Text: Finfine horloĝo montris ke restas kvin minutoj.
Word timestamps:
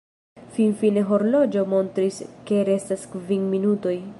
Finfine 0.53 1.03
horloĝo 1.09 1.65
montris 1.75 2.17
ke 2.51 2.65
restas 2.71 3.05
kvin 3.13 3.49
minutoj. 3.55 3.99